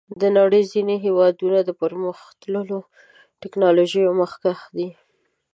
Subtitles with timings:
[0.21, 2.77] د نړۍ ځینې هېوادونه د پرمختللو
[3.41, 4.89] ټکنالوژیو مخکښ دي.